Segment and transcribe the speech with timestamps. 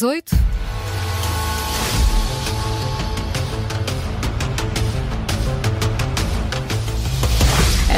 [0.00, 0.69] das 8.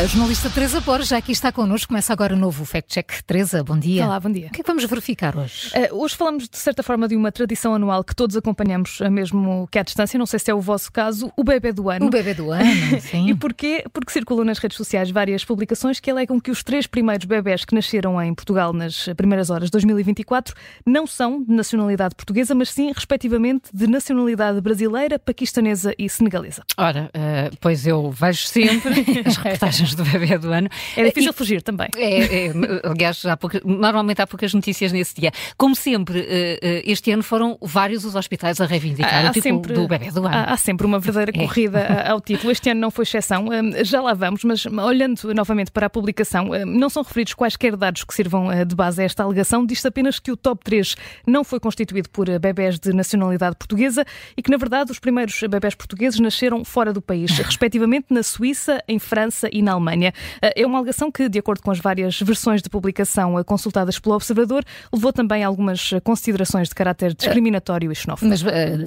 [0.00, 1.88] A jornalista Teresa Borges já aqui está connosco.
[1.88, 3.22] Começa agora o novo Fact Check.
[3.26, 4.06] Teresa, bom dia.
[4.06, 4.46] Olá, bom dia.
[4.46, 5.70] O que é que vamos verificar hoje?
[5.76, 9.68] Uh, hoje falamos, de certa forma, de uma tradição anual que todos acompanhamos, eh, mesmo
[9.70, 10.18] que à distância.
[10.18, 12.06] Não sei se é o vosso caso, o bebê do ano.
[12.06, 12.64] O bebê do ano,
[12.98, 13.28] sim.
[13.28, 13.84] e porquê?
[13.92, 17.74] Porque circulam nas redes sociais várias publicações que alegam que os três primeiros bebés que
[17.74, 20.54] nasceram em Portugal nas primeiras horas de 2024
[20.86, 26.62] não são de nacionalidade portuguesa, mas sim, respectivamente, de nacionalidade brasileira, paquistanesa e senegalesa.
[26.78, 30.68] Ora, uh, pois eu vejo sempre as reportagens do bebê do ano.
[30.96, 31.88] É difícil e, fugir também.
[31.96, 32.52] É, é,
[32.84, 35.32] aliás, há pouca, normalmente há poucas notícias nesse dia.
[35.56, 39.54] Como sempre, eh, eh, este ano foram vários os hospitais a reivindicar há o título
[39.56, 40.36] sempre, do bebê do ano.
[40.36, 41.46] Há, há sempre uma verdadeira é.
[41.46, 42.52] corrida ao título.
[42.52, 43.46] Este ano não foi exceção.
[43.82, 48.14] Já lá vamos, mas olhando novamente para a publicação, não são referidos quaisquer dados que
[48.14, 49.64] sirvam de base a esta alegação.
[49.64, 54.04] Diz-se apenas que o top 3 não foi constituído por bebés de nacionalidade portuguesa
[54.36, 58.82] e que, na verdade, os primeiros bebés portugueses nasceram fora do país, respectivamente na Suíça,
[58.86, 60.12] em França e na na Alemanha.
[60.40, 63.98] Eh, é uma alegação que, de acordo com as várias versões de publicação eh, consultadas
[63.98, 68.30] pelo Observador, levou também a algumas eh, considerações de caráter discriminatório e xenófobo.
[68.30, 68.42] Mas,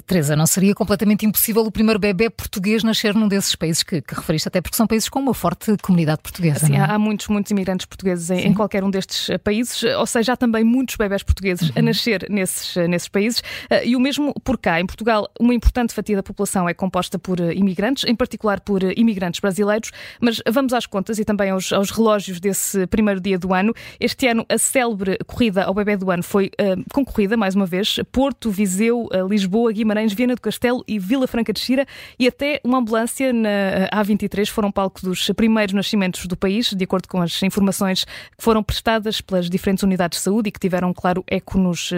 [0.06, 4.14] Teresa, não seria completamente impossível o primeiro bebê português nascer num desses países que, que
[4.14, 6.66] referiste, até porque são países com uma forte comunidade portuguesa?
[6.66, 6.80] Sim, é?
[6.80, 10.62] há muitos, muitos imigrantes portugueses em, em, qualquer um destes países, ou seja, há também
[10.62, 11.76] muitos bebés portugueses uhum.
[11.76, 13.42] a nascer nesses, nesses países.
[13.84, 14.80] E o mesmo por cá.
[14.80, 19.40] Em Portugal, uma importante fatia da população é composta por imigrantes, em particular por imigrantes
[19.40, 23.72] brasileiros, mas vamos às contas e também aos, aos, relógios desse primeiro dia do ano.
[23.98, 28.00] Este ano, a célebre corrida ao bebê do ano foi uh, concorrida, mais uma vez,
[28.10, 31.86] Porto, Viseu, uh, Lisboa, Guimarães, Viana do Castelo e Vila Franca de Xira
[32.18, 36.84] e até uma ambulância na eh, A23 foram palco dos primeiros nascimentos do país, de
[36.84, 40.92] acordo com as informações que foram prestadas pelas diferentes unidades de saúde e que tiveram,
[40.92, 41.94] claro, eco nos uh,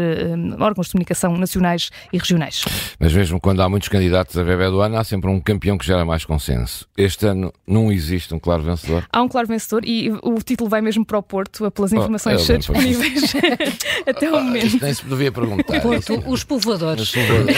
[0.61, 2.65] órgãos de comunicação nacionais e regionais.
[2.99, 5.87] Mas mesmo quando há muitos candidatos a bebê do ano, há sempre um campeão que
[5.87, 6.87] gera mais consenso.
[6.97, 9.07] Este ano não existe um claro vencedor?
[9.13, 12.49] Há um claro vencedor e o título vai mesmo para o Porto, pelas oh, informações
[12.49, 13.33] oh, disponíveis
[14.07, 14.67] até o momento.
[14.67, 15.81] Isto nem se devia perguntar.
[15.81, 17.13] Porto, os povoadores.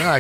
[0.05, 0.19] Ah,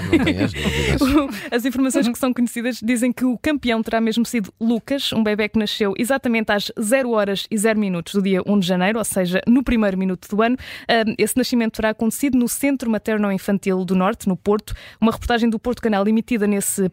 [1.55, 5.49] As informações que são conhecidas dizem que o campeão terá mesmo sido Lucas, um bebê
[5.49, 9.05] que nasceu exatamente às 0 horas e 0 minutos do dia 1 de janeiro, ou
[9.05, 10.57] seja, no primeiro minuto do ano.
[11.17, 14.75] Esse nascimento terá acontecido no Centro Materno-Infantil do Norte, no Porto.
[15.01, 16.87] Uma reportagem do Porto Canal emitida nesse 1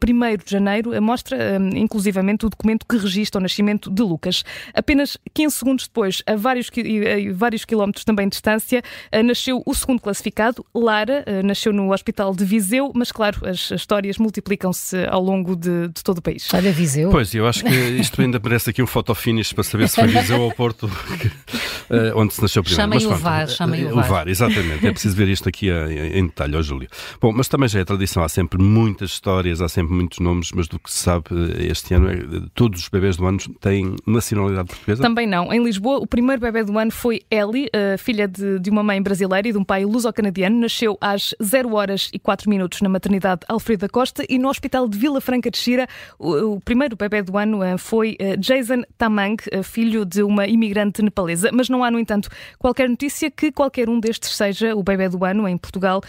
[0.43, 4.43] de janeiro mostra, inclusivamente, o documento que registra o nascimento de Lucas.
[4.73, 9.73] Apenas 15 segundos depois, a vários, a vários quilómetros também de distância, eh, nasceu o
[9.73, 15.21] segundo classificado, Lara, eh, nasceu no Hospital de Viseu, mas claro, as histórias multiplicam-se ao
[15.21, 16.47] longo de, de, todo o país.
[16.53, 17.09] Olha, Viseu.
[17.09, 20.41] Pois, eu acho que isto ainda merece aqui um fotofinish para saber se foi Viseu
[20.41, 20.89] ou Porto
[21.89, 22.99] eh, onde se nasceu primeiro.
[22.99, 24.05] Chamem o VAR, chamem o VAR.
[24.05, 24.85] O VAR, exatamente.
[24.85, 26.87] É preciso ver isto aqui em detalhe, ó Júlio.
[27.21, 30.67] Bom, mas também já é tradição, há sempre muitas histórias, há sempre muitos nomes, mas
[30.67, 31.25] do que se sabe
[31.59, 32.17] este ano, é,
[32.53, 35.01] todos os bebês do ano têm nacionalidade portuguesa?
[35.01, 35.51] Também não.
[35.51, 39.47] Em Lisboa, o primeiro bebê do ano foi Ellie, filha de, de uma mãe brasileira
[39.47, 40.59] e de um pai luso-canadiano.
[40.59, 44.87] Nasceu às 0 horas e 4 minutos na maternidade Alfredo da Costa e no hospital
[44.87, 45.87] de Vila Franca de Xira,
[46.17, 50.47] o, o primeiro bebê do ano eh, foi eh, Jason Tamang, eh, filho de uma
[50.47, 51.49] imigrante nepalesa.
[51.51, 55.23] Mas não há, no entanto, qualquer notícia que qualquer um destes seja o bebê do
[55.23, 56.01] ano em Portugal,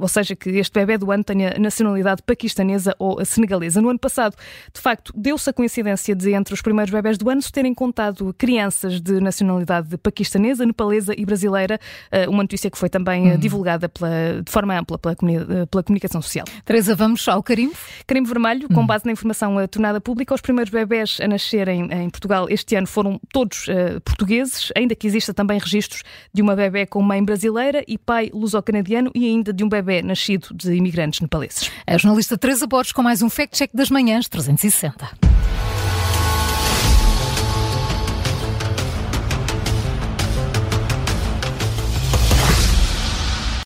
[0.00, 3.80] ou seja, que este bebê do ano tenha nacionalidade paquistanesa ou senegalesa.
[3.80, 4.36] No ano passado,
[4.72, 8.34] de facto, deu-se a coincidência de entre os primeiros bebés do ano se terem contado
[8.38, 11.78] crianças de nacionalidade paquistanesa, nepalesa e brasileira,
[12.10, 13.38] eh, uma notícia que foi também hum.
[13.38, 16.46] divulgada pela, de forma ampla pela, eh, pela comunicação social.
[16.64, 17.74] Teresa, vamos ao carimbo?
[18.06, 18.86] Carimbo vermelho, com hum.
[18.86, 23.20] base na informação tornada pública, os primeiros bebés a nascerem em Portugal este ano foram
[23.32, 26.02] todos uh, portugueses, ainda que exista também registros
[26.32, 30.48] de uma bebê com mãe brasileira e pai luso-canadiano e ainda de um bebê nascido
[30.54, 31.70] de imigrantes nepaleses.
[31.86, 35.75] A jornalista Teresa Borges com mais um Fact Check das Manhãs 360.